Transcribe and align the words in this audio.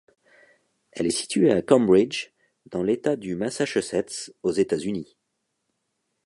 Elle 0.93 1.05
est 1.05 1.11
située 1.11 1.51
à 1.51 1.61
Cambridge, 1.61 2.31
dans 2.71 2.81
l'État 2.81 3.15
du 3.15 3.35
Massachusetts, 3.35 4.33
aux 4.41 4.49
États-Unis. 4.51 5.15